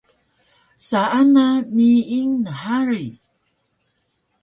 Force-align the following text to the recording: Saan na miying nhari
Saan 0.89 1.27
na 1.35 1.45
miying 1.75 2.31
nhari 2.43 3.07